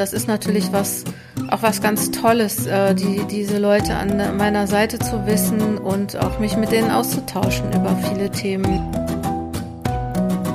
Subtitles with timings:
[0.00, 1.04] das ist natürlich was,
[1.50, 6.38] auch was ganz Tolles, äh, die, diese Leute an meiner Seite zu wissen und auch
[6.38, 8.90] mich mit denen auszutauschen über viele Themen.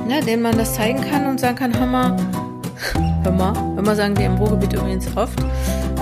[0.08, 2.16] Ja, denen man das zeigen kann und sagen kann, hör mal,
[3.22, 5.38] hör mal, hör mal sagen wir im Ruhrgebiet übrigens oft,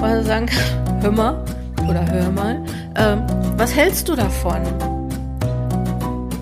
[0.00, 1.44] weil sagen kann, hör mal
[1.86, 2.64] oder hör mal,
[2.96, 3.26] ähm,
[3.58, 4.62] was hältst du davon?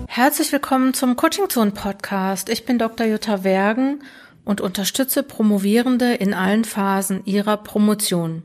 [0.07, 2.47] Herzlich willkommen zum Coaching Zone Podcast.
[2.47, 3.05] Ich bin Dr.
[3.07, 3.99] Jutta Wergen
[4.45, 8.43] und unterstütze Promovierende in allen Phasen ihrer Promotion.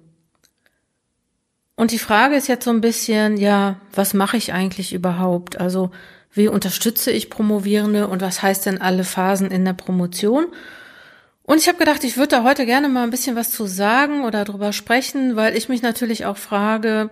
[1.76, 5.60] Und die Frage ist jetzt so ein bisschen, ja, was mache ich eigentlich überhaupt?
[5.60, 5.90] Also,
[6.32, 10.46] wie unterstütze ich Promovierende und was heißt denn alle Phasen in der Promotion?
[11.44, 14.24] Und ich habe gedacht, ich würde da heute gerne mal ein bisschen was zu sagen
[14.24, 17.10] oder drüber sprechen, weil ich mich natürlich auch frage,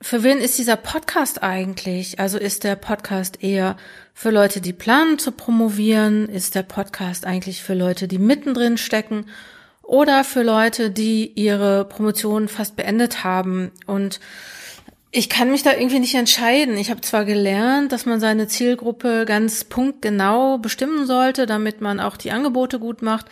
[0.00, 2.20] für wen ist dieser Podcast eigentlich?
[2.20, 3.76] Also ist der Podcast eher
[4.12, 6.28] für Leute, die planen zu promovieren?
[6.28, 9.26] Ist der Podcast eigentlich für Leute, die mittendrin stecken?
[9.82, 13.72] Oder für Leute, die ihre Promotion fast beendet haben?
[13.86, 14.20] Und
[15.12, 16.76] ich kann mich da irgendwie nicht entscheiden.
[16.76, 22.18] Ich habe zwar gelernt, dass man seine Zielgruppe ganz punktgenau bestimmen sollte, damit man auch
[22.18, 23.26] die Angebote gut macht.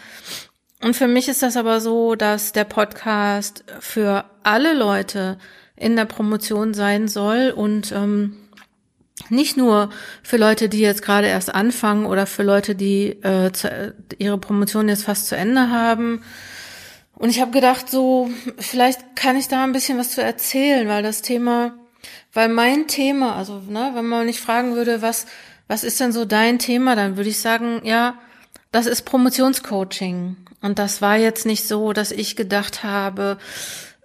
[0.83, 5.39] Und für mich ist das aber so, dass der Podcast für alle Leute
[5.77, 8.37] in der Promotion sein soll und ähm,
[9.29, 9.91] nicht nur
[10.23, 14.89] für Leute, die jetzt gerade erst anfangen oder für Leute, die äh, zu, ihre Promotion
[14.89, 16.23] jetzt fast zu Ende haben.
[17.15, 21.03] Und ich habe gedacht, so vielleicht kann ich da ein bisschen was zu erzählen, weil
[21.03, 21.75] das Thema,
[22.33, 25.27] weil mein Thema, also ne, wenn man nicht fragen würde, was
[25.67, 28.19] was ist denn so dein Thema, dann würde ich sagen, ja,
[28.71, 30.37] das ist Promotionscoaching.
[30.61, 33.39] Und das war jetzt nicht so, dass ich gedacht habe,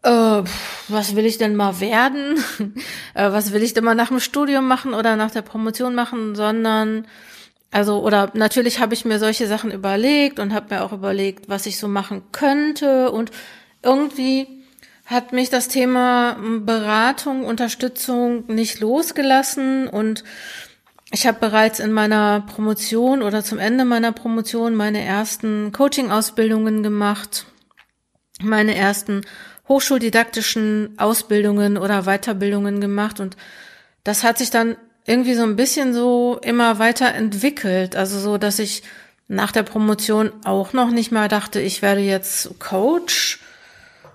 [0.03, 0.44] äh,
[0.88, 2.44] was will ich denn mal werden?
[3.14, 6.36] äh, was will ich denn mal nach dem Studium machen oder nach der Promotion machen,
[6.36, 7.06] sondern
[7.72, 11.66] also oder natürlich habe ich mir solche Sachen überlegt und habe mir auch überlegt, was
[11.66, 13.11] ich so machen könnte.
[13.11, 13.31] Und
[13.83, 14.47] irgendwie
[15.06, 19.88] hat mich das Thema Beratung, Unterstützung nicht losgelassen.
[19.88, 20.24] Und
[21.12, 27.45] ich habe bereits in meiner Promotion oder zum Ende meiner Promotion meine ersten Coaching-Ausbildungen gemacht,
[28.41, 29.22] meine ersten
[29.69, 33.38] hochschuldidaktischen Ausbildungen oder Weiterbildungen gemacht und
[34.03, 34.75] das hat sich dann
[35.06, 37.96] irgendwie so ein bisschen so immer weiter entwickelt.
[37.96, 38.84] Also so, dass ich
[39.28, 43.40] nach der Promotion auch noch nicht mal dachte, ich werde jetzt Coach,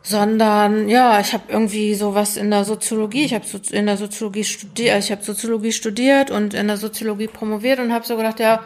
[0.02, 4.98] sondern ja, ich habe irgendwie sowas in der Soziologie, ich habe in der Soziologie studiert,
[4.98, 8.62] ich habe Soziologie studiert und in der Soziologie promoviert und habe so gedacht, ja,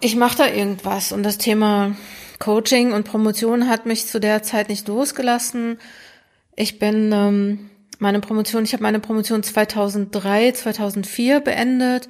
[0.00, 1.94] ich mache da irgendwas und das Thema
[2.42, 5.78] Coaching und Promotion hat mich zu der Zeit nicht losgelassen.
[6.56, 7.70] Ich bin ähm,
[8.00, 12.08] meine Promotion, ich habe meine Promotion 2003, 2004 beendet.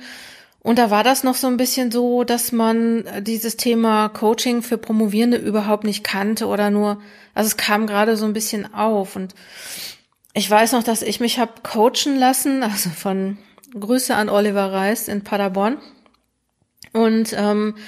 [0.61, 4.79] Und da war das noch so ein bisschen so, dass man dieses Thema Coaching für
[4.79, 7.03] Promovierende überhaupt nicht kannte oder nur,
[7.35, 9.17] also es kam gerade so ein bisschen auf.
[9.17, 9.35] Und
[10.33, 13.37] ich weiß noch, dass ich mich habe coachen lassen, also von
[13.79, 15.77] Grüße an Oliver Reis in Paderborn.
[16.95, 17.81] Und ähm, äh,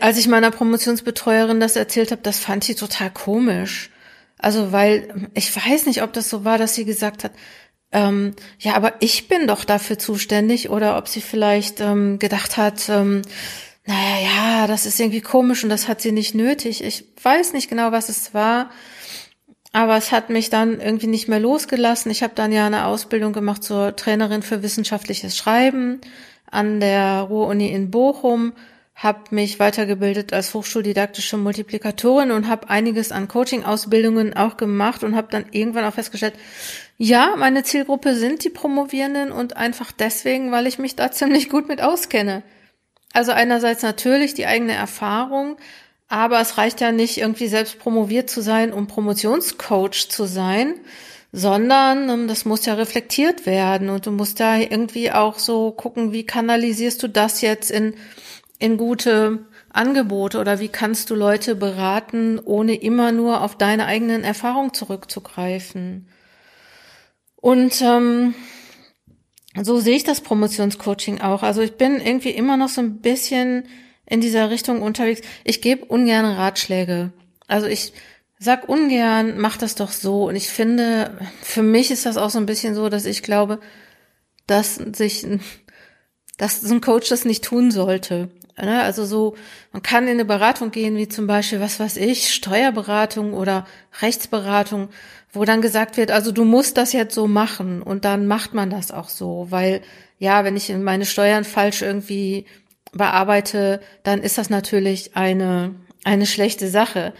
[0.00, 3.90] als ich meiner Promotionsbetreuerin das erzählt habe, das fand sie total komisch.
[4.38, 7.32] Also weil ich weiß nicht, ob das so war, dass sie gesagt hat,
[7.92, 12.88] ähm, ja, aber ich bin doch dafür zuständig oder ob sie vielleicht ähm, gedacht hat,
[12.88, 13.22] ähm,
[13.84, 16.84] naja, ja, das ist irgendwie komisch und das hat sie nicht nötig.
[16.84, 18.70] Ich weiß nicht genau, was es war,
[19.72, 22.10] aber es hat mich dann irgendwie nicht mehr losgelassen.
[22.10, 26.00] Ich habe dann ja eine Ausbildung gemacht zur Trainerin für wissenschaftliches Schreiben
[26.50, 28.52] an der Ruhr-Uni in Bochum
[29.00, 35.28] habe mich weitergebildet als hochschuldidaktische Multiplikatorin und habe einiges an Coaching-Ausbildungen auch gemacht und habe
[35.30, 36.34] dann irgendwann auch festgestellt,
[36.98, 41.66] ja, meine Zielgruppe sind die Promovierenden und einfach deswegen, weil ich mich da ziemlich gut
[41.66, 42.42] mit auskenne.
[43.14, 45.56] Also einerseits natürlich die eigene Erfahrung,
[46.08, 50.74] aber es reicht ja nicht irgendwie selbst promoviert zu sein, um Promotionscoach zu sein,
[51.32, 56.12] sondern um, das muss ja reflektiert werden und du musst da irgendwie auch so gucken,
[56.12, 57.94] wie kanalisierst du das jetzt in
[58.60, 59.40] in gute
[59.70, 66.06] Angebote oder wie kannst du Leute beraten, ohne immer nur auf deine eigenen Erfahrungen zurückzugreifen?
[67.36, 68.34] Und ähm,
[69.60, 71.42] so sehe ich das Promotionscoaching auch.
[71.42, 73.64] Also ich bin irgendwie immer noch so ein bisschen
[74.06, 75.22] in dieser Richtung unterwegs.
[75.44, 77.12] Ich gebe ungern Ratschläge.
[77.46, 77.94] Also ich
[78.38, 80.28] sag ungern, mach das doch so.
[80.28, 83.58] Und ich finde, für mich ist das auch so ein bisschen so, dass ich glaube,
[84.46, 85.26] dass sich,
[86.36, 88.28] dass so ein Coach das nicht tun sollte.
[88.62, 88.82] Ne?
[88.82, 89.34] Also so,
[89.72, 93.66] man kann in eine Beratung gehen, wie zum Beispiel, was weiß ich, Steuerberatung oder
[94.00, 94.88] Rechtsberatung,
[95.32, 98.70] wo dann gesagt wird, also du musst das jetzt so machen und dann macht man
[98.70, 99.82] das auch so, weil
[100.18, 102.46] ja, wenn ich meine Steuern falsch irgendwie
[102.92, 105.74] bearbeite, dann ist das natürlich eine,
[106.04, 107.14] eine schlechte Sache.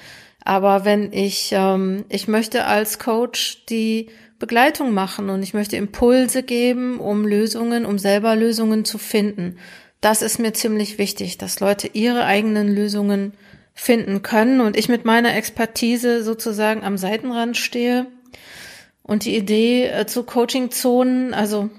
[0.44, 4.08] Aber wenn ich, ähm, ich möchte als Coach die
[4.38, 9.58] Begleitung machen und ich möchte Impulse geben, um Lösungen, um selber Lösungen zu finden.
[10.00, 13.34] Das ist mir ziemlich wichtig, dass Leute ihre eigenen Lösungen
[13.74, 18.06] finden können und ich mit meiner Expertise sozusagen am Seitenrand stehe.
[19.02, 21.70] Und die Idee äh, zu Coaching-Zonen, also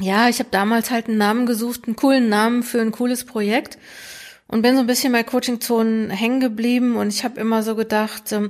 [0.00, 3.78] ja, ich habe damals halt einen Namen gesucht, einen coolen Namen für ein cooles Projekt
[4.48, 8.32] und bin so ein bisschen bei Coaching-Zonen hängen geblieben und ich habe immer so gedacht,
[8.32, 8.48] ähm,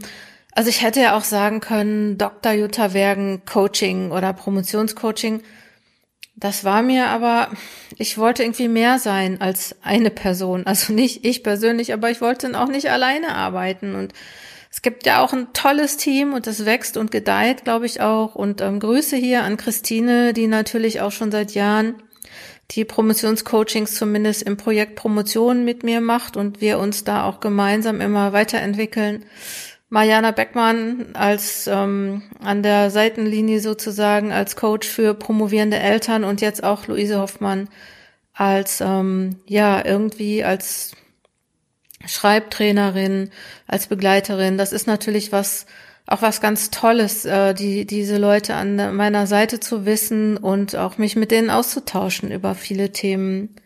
[0.53, 2.53] also ich hätte ja auch sagen können, Dr.
[2.53, 5.43] Jutta Wergen Coaching oder Promotionscoaching.
[6.43, 7.51] Das war mir aber,
[7.99, 10.67] ich wollte irgendwie mehr sein als eine Person.
[10.67, 13.95] Also nicht ich persönlich, aber ich wollte dann auch nicht alleine arbeiten.
[13.95, 14.13] Und
[14.69, 18.35] es gibt ja auch ein tolles Team und das wächst und gedeiht, glaube ich auch.
[18.35, 21.95] Und ähm, Grüße hier an Christine, die natürlich auch schon seit Jahren
[22.73, 28.01] die Promotionscoachings zumindest im Projekt Promotion mit mir macht und wir uns da auch gemeinsam
[28.01, 29.25] immer weiterentwickeln.
[29.93, 36.65] Mariana Beckmann als ähm, an der Seitenlinie sozusagen als Coach für promovierende Eltern und jetzt
[36.65, 37.69] auch Luise Hoffmann
[38.33, 40.93] als ähm, ja irgendwie als
[42.07, 43.29] Schreibtrainerin,
[43.67, 44.57] als Begleiterin.
[44.57, 45.67] Das ist natürlich was
[46.07, 50.97] auch was ganz Tolles, äh, die diese Leute an meiner Seite zu wissen und auch
[50.97, 53.57] mich mit denen auszutauschen über viele Themen.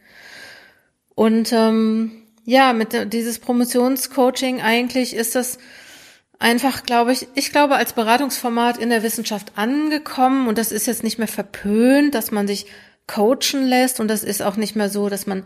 [1.14, 2.10] Und ähm,
[2.44, 5.58] ja, mit dieses Promotionscoaching eigentlich ist das
[6.38, 10.48] einfach, glaube ich, ich glaube, als Beratungsformat in der Wissenschaft angekommen.
[10.48, 12.66] Und das ist jetzt nicht mehr verpönt, dass man sich
[13.06, 14.00] coachen lässt.
[14.00, 15.44] Und das ist auch nicht mehr so, dass man,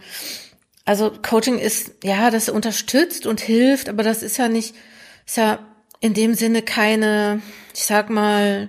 [0.84, 4.74] also Coaching ist, ja, das unterstützt und hilft, aber das ist ja nicht,
[5.26, 5.58] ist ja
[6.00, 7.42] in dem Sinne keine,
[7.74, 8.68] ich sag mal,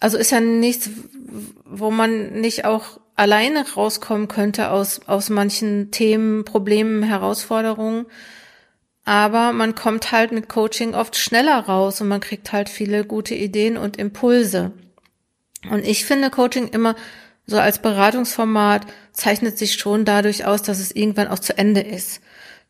[0.00, 0.90] also ist ja nichts,
[1.64, 8.06] wo man nicht auch alleine rauskommen könnte aus, aus manchen Themen, Problemen, Herausforderungen.
[9.10, 13.34] Aber man kommt halt mit Coaching oft schneller raus und man kriegt halt viele gute
[13.34, 14.70] Ideen und Impulse.
[15.68, 16.94] Und ich finde Coaching immer
[17.44, 22.20] so als Beratungsformat zeichnet sich schon dadurch aus, dass es irgendwann auch zu Ende ist.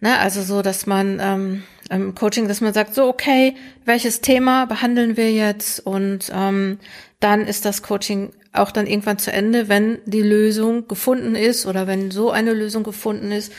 [0.00, 0.18] Ne?
[0.18, 3.54] Also so, dass man ähm, im Coaching, dass man sagt, so okay,
[3.84, 5.80] welches Thema behandeln wir jetzt?
[5.80, 6.78] Und ähm,
[7.20, 11.86] dann ist das Coaching auch dann irgendwann zu Ende, wenn die Lösung gefunden ist oder
[11.86, 13.52] wenn so eine Lösung gefunden ist,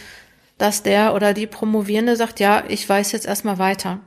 [0.61, 3.99] dass der oder die Promovierende sagt, ja, ich weiß jetzt erstmal weiter.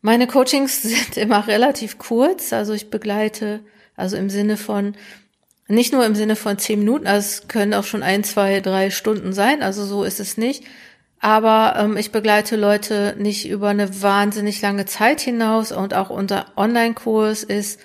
[0.00, 3.60] Meine Coachings sind immer relativ kurz, also ich begleite,
[3.96, 4.96] also im Sinne von,
[5.68, 8.90] nicht nur im Sinne von zehn Minuten, also es können auch schon ein, zwei, drei
[8.90, 10.64] Stunden sein, also so ist es nicht.
[11.20, 16.52] Aber ähm, ich begleite Leute nicht über eine wahnsinnig lange Zeit hinaus und auch unser
[16.56, 17.80] Online-Kurs ist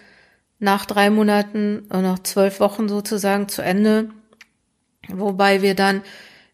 [0.60, 4.10] nach drei Monaten nach zwölf Wochen sozusagen zu Ende,
[5.08, 6.02] wobei wir dann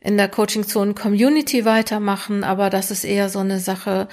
[0.05, 4.07] in der Coaching-Zone Community weitermachen, aber das ist eher so eine Sache,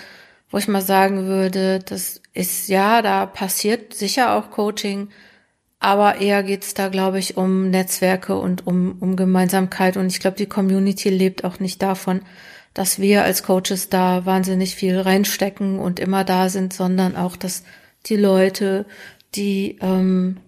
[0.50, 5.10] wo ich mal sagen würde, das ist ja, da passiert sicher auch Coaching,
[5.80, 9.98] aber eher geht's da, glaube ich, um Netzwerke und um, um Gemeinsamkeit.
[9.98, 12.22] Und ich glaube, die Community lebt auch nicht davon,
[12.72, 17.64] dass wir als Coaches da wahnsinnig viel reinstecken und immer da sind, sondern auch, dass
[18.06, 18.86] die Leute,
[19.34, 20.38] die ähm,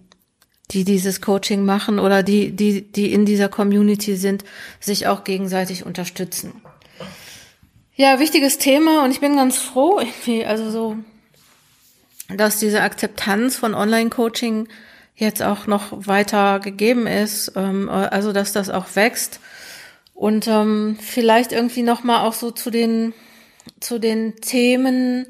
[0.71, 4.43] die dieses Coaching machen oder die, die, die in dieser Community sind,
[4.79, 6.53] sich auch gegenseitig unterstützen.
[7.95, 10.97] Ja, wichtiges Thema und ich bin ganz froh, irgendwie, also so,
[12.35, 14.67] dass diese Akzeptanz von Online-Coaching
[15.15, 19.39] jetzt auch noch weiter gegeben ist, ähm, also dass das auch wächst
[20.13, 23.13] und ähm, vielleicht irgendwie noch mal auch so zu den
[23.79, 25.25] zu den Themen,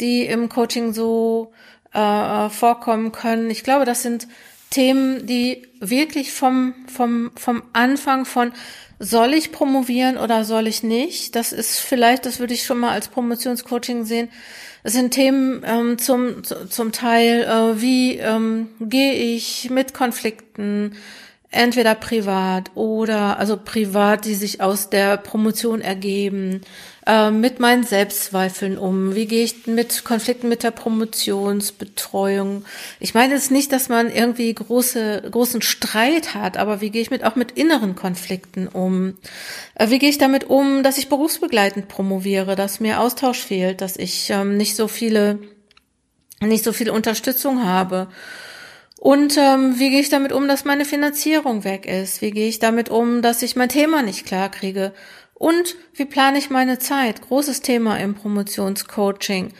[0.00, 1.52] die im Coaching so
[1.92, 3.50] äh, vorkommen können.
[3.50, 4.28] Ich glaube, das sind
[4.70, 8.52] Themen, die wirklich vom, vom, vom Anfang von
[9.00, 11.36] soll ich promovieren oder soll ich nicht?
[11.36, 14.28] Das ist vielleicht, das würde ich schon mal als Promotionscoaching sehen.
[14.82, 20.96] Es sind Themen ähm, zum, zum Teil, äh, wie ähm, gehe ich mit Konflikten,
[21.50, 26.60] entweder privat oder also privat, die sich aus der Promotion ergeben,
[27.06, 32.66] äh, mit meinen Selbstzweifeln um, wie gehe ich mit Konflikten mit der Promotionsbetreuung.
[33.00, 37.10] Ich meine jetzt nicht, dass man irgendwie große großen Streit hat, aber wie gehe ich
[37.10, 39.14] mit auch mit inneren Konflikten um?
[39.74, 43.96] Äh, wie gehe ich damit um, dass ich berufsbegleitend promoviere, dass mir Austausch fehlt, dass
[43.96, 45.38] ich ähm, nicht so viele
[46.40, 48.08] nicht so viel Unterstützung habe?
[48.98, 52.20] Und ähm, wie gehe ich damit um, dass meine Finanzierung weg ist?
[52.20, 54.92] Wie gehe ich damit um, dass ich mein Thema nicht klar kriege?
[55.34, 57.20] Und wie plane ich meine Zeit?
[57.22, 59.52] Großes Thema im Promotionscoaching.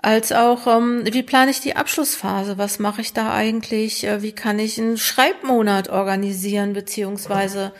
[0.00, 2.56] Als auch, ähm, wie plane ich die Abschlussphase?
[2.56, 4.04] Was mache ich da eigentlich?
[4.04, 7.72] Äh, wie kann ich einen Schreibmonat organisieren, beziehungsweise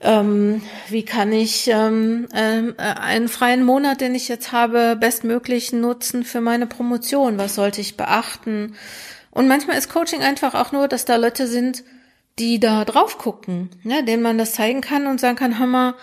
[0.00, 6.24] ähm, wie kann ich ähm, äh, einen freien Monat, den ich jetzt habe, bestmöglich nutzen
[6.24, 7.38] für meine Promotion?
[7.38, 8.74] Was sollte ich beachten?
[9.38, 11.84] Und manchmal ist Coaching einfach auch nur, dass da Leute sind,
[12.40, 15.94] die da drauf gucken, ne, denen man das zeigen kann und sagen kann, hör mal,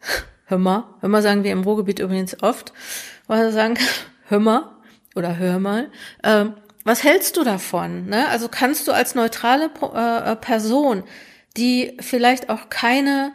[0.44, 2.74] hör mal, hör mal sagen wir im Ruhrgebiet übrigens oft,
[3.26, 3.78] weil sagen,
[4.28, 4.70] hör mal
[5.16, 5.90] oder hör mal,
[6.22, 6.44] äh,
[6.84, 8.04] was hältst du davon?
[8.04, 8.28] Ne?
[8.28, 11.04] Also kannst du als neutrale äh, äh, Person
[11.56, 13.32] die vielleicht auch keine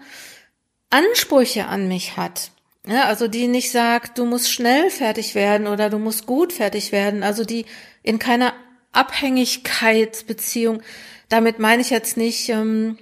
[0.92, 2.52] Ansprüche an mich hat.
[2.86, 6.92] Ja, also die nicht sagt, du musst schnell fertig werden oder du musst gut fertig
[6.92, 7.66] werden, also die
[8.04, 8.54] in keiner
[8.92, 10.82] Abhängigkeitsbeziehung,
[11.30, 12.98] damit meine ich jetzt nicht ähm,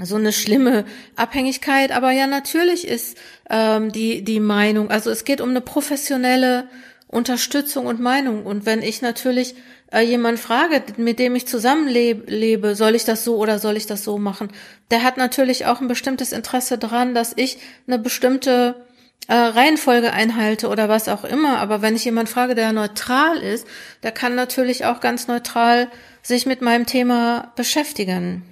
[0.00, 0.84] so eine schlimme
[1.16, 3.16] Abhängigkeit, aber ja natürlich ist
[3.50, 6.68] ähm, die die Meinung, also es geht um eine professionelle
[7.08, 8.44] Unterstützung und Meinung.
[8.44, 9.54] Und wenn ich natürlich
[9.92, 14.04] äh, jemand frage, mit dem ich zusammenlebe, soll ich das so oder soll ich das
[14.04, 14.48] so machen,
[14.90, 18.86] der hat natürlich auch ein bestimmtes Interesse daran, dass ich eine bestimmte
[19.28, 21.58] äh, Reihenfolge einhalte oder was auch immer.
[21.58, 23.66] Aber wenn ich jemand frage, der neutral ist,
[24.02, 25.88] der kann natürlich auch ganz neutral
[26.22, 28.42] sich mit meinem Thema beschäftigen.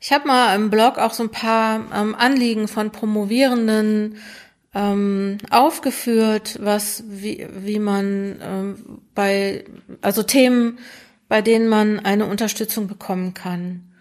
[0.00, 4.18] Ich habe mal im Blog auch so ein paar ähm, Anliegen von Promovierenden
[4.74, 9.64] ähm, aufgeführt, was wie, wie man ähm, bei
[10.02, 10.78] also Themen,
[11.28, 13.93] bei denen man eine Unterstützung bekommen kann.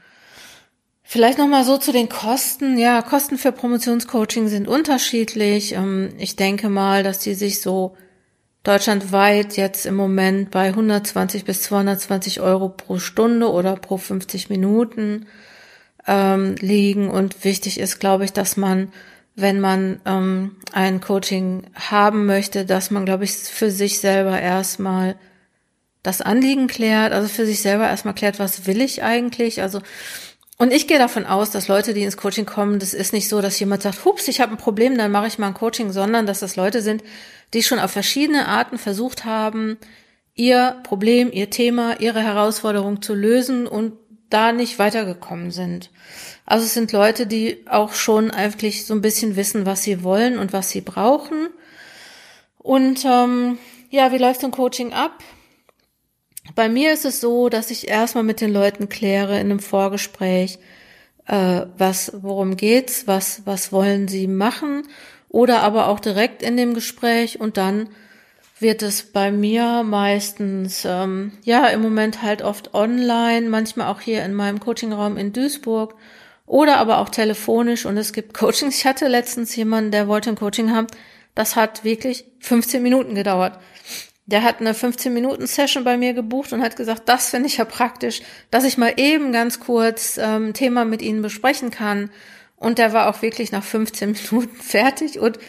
[1.13, 2.75] Vielleicht noch mal so zu den Kosten.
[2.75, 5.73] Ja, Kosten für Promotionscoaching sind unterschiedlich.
[5.73, 7.95] Ähm, ich denke mal, dass die sich so
[8.63, 15.27] deutschlandweit jetzt im Moment bei 120 bis 220 Euro pro Stunde oder pro 50 Minuten
[16.07, 17.11] ähm, liegen.
[17.11, 18.91] Und wichtig ist, glaube ich, dass man
[19.35, 25.15] wenn man ähm, ein Coaching haben möchte, dass man, glaube ich, für sich selber erstmal
[26.01, 29.61] das Anliegen klärt, also für sich selber erstmal klärt, was will ich eigentlich?
[29.61, 29.79] Also
[30.63, 33.41] und ich gehe davon aus, dass Leute, die ins Coaching kommen, das ist nicht so,
[33.41, 36.25] dass jemand sagt, hups, ich habe ein Problem, dann mache ich mal ein Coaching, sondern
[36.25, 37.03] dass das Leute sind,
[37.53, 39.77] die schon auf verschiedene Arten versucht haben,
[40.35, 43.91] ihr Problem, ihr Thema, ihre Herausforderung zu lösen und
[44.29, 45.91] da nicht weitergekommen sind.
[46.45, 50.39] Also es sind Leute, die auch schon eigentlich so ein bisschen wissen, was sie wollen
[50.39, 51.49] und was sie brauchen.
[52.57, 53.57] Und ähm,
[53.89, 55.21] ja, wie läuft ein Coaching ab?
[56.55, 60.59] Bei mir ist es so, dass ich erstmal mit den Leuten kläre in einem Vorgespräch,
[61.25, 64.83] äh, was, worum geht's, was, was wollen sie machen,
[65.29, 67.89] oder aber auch direkt in dem Gespräch und dann
[68.59, 74.23] wird es bei mir meistens, ähm, ja, im Moment halt oft online, manchmal auch hier
[74.23, 75.95] in meinem Coachingraum in Duisburg
[76.45, 78.77] oder aber auch telefonisch und es gibt Coachings.
[78.77, 80.87] Ich hatte letztens jemanden, der wollte ein Coaching haben.
[81.35, 83.59] Das hat wirklich 15 Minuten gedauert.
[84.25, 87.57] Der hat eine 15 Minuten Session bei mir gebucht und hat gesagt, das finde ich
[87.57, 92.09] ja praktisch, dass ich mal eben ganz kurz ähm, Thema mit Ihnen besprechen kann.
[92.55, 95.39] Und der war auch wirklich nach 15 Minuten fertig und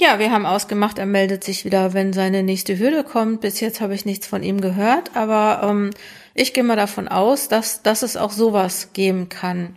[0.00, 3.40] ja, wir haben ausgemacht, er meldet sich wieder, wenn seine nächste Hürde kommt.
[3.40, 5.90] Bis jetzt habe ich nichts von ihm gehört, aber ähm,
[6.34, 9.76] ich gehe mal davon aus, dass, dass es auch sowas geben kann.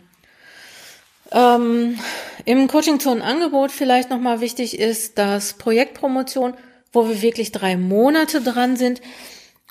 [1.30, 1.98] Ähm,
[2.44, 6.54] Im Coaching Zone Angebot vielleicht nochmal wichtig ist, dass Projektpromotion,
[6.96, 9.00] wo wir wirklich drei Monate dran sind.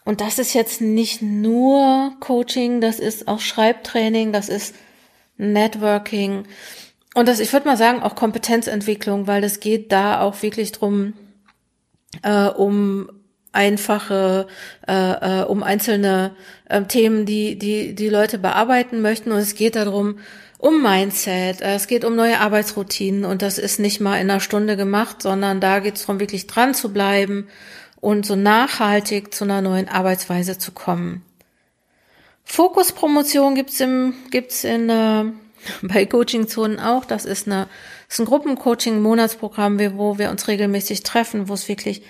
[0.05, 4.75] Und das ist jetzt nicht nur Coaching, das ist auch Schreibtraining, das ist
[5.35, 6.43] Networking.
[7.15, 11.13] Und das, ich würde mal sagen, auch Kompetenzentwicklung, weil es geht da auch wirklich drum,
[12.21, 13.09] äh, um
[13.51, 14.47] einfache,
[14.87, 16.35] äh, äh, um einzelne
[16.69, 19.31] äh, Themen, die, die die Leute bearbeiten möchten.
[19.31, 20.19] Und es geht darum,
[20.65, 24.39] um Mindset, äh, es geht um neue Arbeitsroutinen und das ist nicht mal in einer
[24.39, 27.47] Stunde gemacht, sondern da geht es darum, wirklich dran zu bleiben
[28.01, 31.23] und so nachhaltig zu einer neuen Arbeitsweise zu kommen.
[32.45, 35.25] Fokuspromotion gibt's im gibt's in äh,
[35.83, 37.05] bei Coaching-Zonen auch.
[37.05, 37.67] Das ist eine
[38.09, 42.01] ist ein Gruppencoaching-Monatsprogramm, wo wir uns regelmäßig treffen, wo es wirklich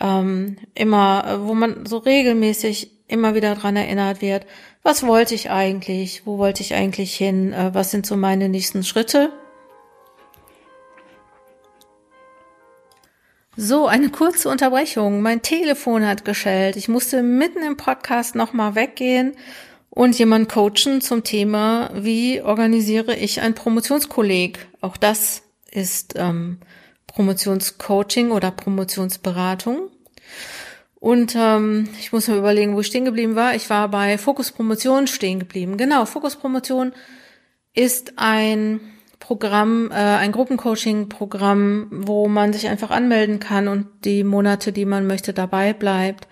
[0.00, 4.46] ähm, immer, wo man so regelmäßig immer wieder dran erinnert wird,
[4.82, 8.82] was wollte ich eigentlich, wo wollte ich eigentlich hin, äh, was sind so meine nächsten
[8.82, 9.30] Schritte.
[13.54, 15.20] So, eine kurze Unterbrechung.
[15.20, 16.76] Mein Telefon hat geschellt.
[16.76, 19.34] Ich musste mitten im Podcast nochmal weggehen
[19.90, 24.66] und jemand coachen zum Thema, wie organisiere ich ein Promotionskolleg.
[24.80, 26.60] Auch das ist ähm,
[27.14, 29.90] Promotionscoaching oder Promotionsberatung.
[30.94, 33.54] Und ähm, ich muss mir überlegen, wo ich stehen geblieben war.
[33.54, 35.76] Ich war bei Fokus Promotion stehen geblieben.
[35.76, 36.92] Genau, Fokus Promotion
[37.74, 38.80] ist ein
[39.18, 45.06] Programm, äh, ein Gruppencoaching-Programm, wo man sich einfach anmelden kann und die Monate, die man
[45.06, 46.28] möchte, dabei bleibt.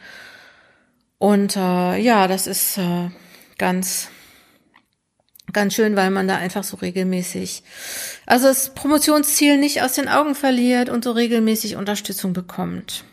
[1.18, 3.10] Und äh, ja, das ist äh,
[3.58, 4.08] ganz
[5.52, 7.62] ganz schön, weil man da einfach so regelmäßig,
[8.26, 13.04] also das Promotionsziel nicht aus den Augen verliert und so regelmäßig Unterstützung bekommt.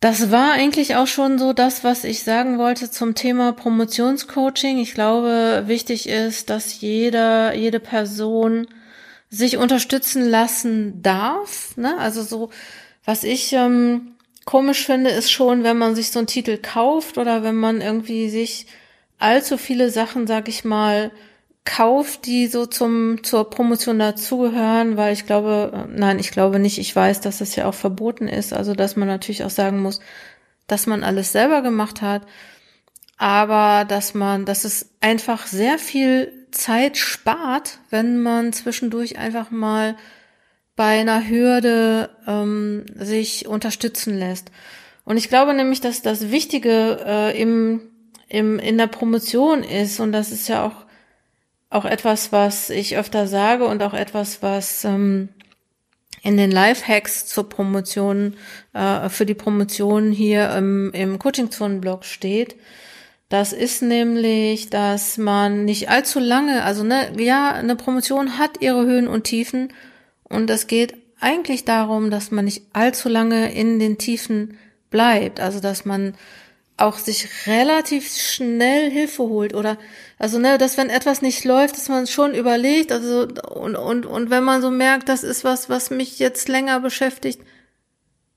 [0.00, 4.78] Das war eigentlich auch schon so das, was ich sagen wollte zum Thema Promotionscoaching.
[4.78, 8.66] Ich glaube, wichtig ist, dass jeder, jede Person
[9.30, 11.76] sich unterstützen lassen darf.
[11.76, 11.96] Ne?
[11.98, 12.50] Also so,
[13.04, 14.12] was ich ähm,
[14.44, 18.28] komisch finde, ist schon, wenn man sich so einen Titel kauft oder wenn man irgendwie
[18.28, 18.66] sich
[19.18, 21.10] allzu viele Sachen, sag ich mal,
[21.64, 26.78] kauft, die so zum zur Promotion dazugehören, weil ich glaube, äh, nein, ich glaube nicht,
[26.78, 30.00] ich weiß, dass das ja auch verboten ist, also dass man natürlich auch sagen muss,
[30.68, 32.22] dass man alles selber gemacht hat,
[33.18, 39.96] aber dass man, dass es einfach sehr viel Zeit spart, wenn man zwischendurch einfach mal
[40.76, 44.50] bei einer Hürde ähm, sich unterstützen lässt.
[45.04, 47.80] Und ich glaube nämlich, dass das Wichtige äh, im,
[48.28, 50.84] im, in der Promotion ist, und das ist ja auch,
[51.70, 55.28] auch etwas, was ich öfter sage und auch etwas, was ähm,
[56.22, 58.34] in den Lifehacks zur Promotion,
[58.72, 62.56] äh, für die Promotion hier im, im Coaching-Zonen-Blog steht.
[63.28, 68.86] Das ist nämlich, dass man nicht allzu lange, also ne, ja, eine Promotion hat ihre
[68.86, 69.72] Höhen und Tiefen
[70.24, 74.58] und es geht eigentlich darum, dass man nicht allzu lange in den Tiefen
[74.90, 75.40] bleibt.
[75.40, 76.14] Also dass man
[76.76, 79.78] auch sich relativ schnell Hilfe holt oder
[80.18, 84.30] also ne, dass wenn etwas nicht läuft, dass man schon überlegt, also und und und
[84.30, 87.40] wenn man so merkt, das ist was, was mich jetzt länger beschäftigt,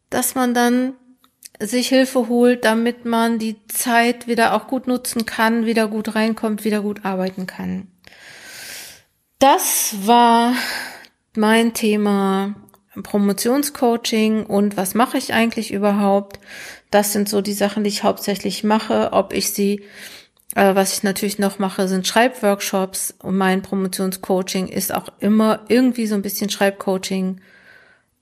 [0.10, 0.93] dass man dann
[1.62, 6.63] sich Hilfe holt, damit man die Zeit wieder auch gut nutzen kann, wieder gut reinkommt,
[6.63, 7.88] wieder gut arbeiten kann.
[9.39, 10.53] Das war
[11.36, 12.55] mein Thema
[13.03, 16.39] Promotionscoaching und was mache ich eigentlich überhaupt?
[16.91, 19.13] Das sind so die Sachen, die ich hauptsächlich mache.
[19.13, 19.83] Ob ich sie,
[20.55, 26.07] äh, was ich natürlich noch mache, sind Schreibworkshops und mein Promotionscoaching ist auch immer irgendwie
[26.07, 27.41] so ein bisschen Schreibcoaching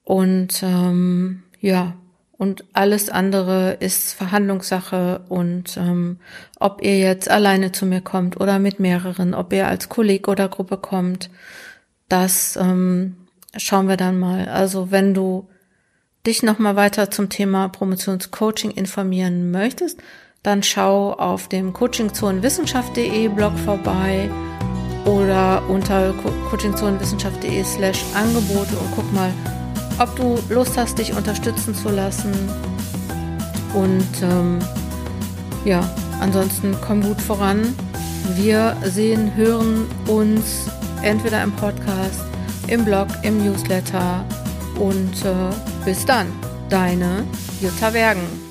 [0.03, 1.95] und ähm, ja,
[2.37, 6.19] und alles andere ist Verhandlungssache und ähm,
[6.59, 10.47] ob ihr jetzt alleine zu mir kommt oder mit mehreren, ob ihr als Kolleg oder
[10.47, 11.31] Gruppe kommt,
[12.09, 13.26] das ähm,
[13.57, 14.47] schauen wir dann mal.
[14.47, 15.47] Also wenn du
[16.25, 19.99] dich nochmal weiter zum Thema Promotionscoaching informieren möchtest,
[20.43, 24.29] dann schau auf dem coachingzonenwissenschaft.de Blog vorbei
[25.05, 26.13] oder unter
[26.49, 29.31] coachingzonenwissenschaft.de slash Angebote und guck mal,
[29.99, 32.33] ob du Lust hast, dich unterstützen zu lassen.
[33.73, 34.59] Und ähm,
[35.65, 35.89] ja,
[36.19, 37.73] ansonsten komm gut voran.
[38.35, 40.69] Wir sehen, hören uns
[41.01, 42.25] entweder im Podcast,
[42.67, 44.23] im Blog, im Newsletter
[44.79, 46.27] und äh, bis dann,
[46.69, 47.23] deine
[47.61, 48.46] Jutta Wergen.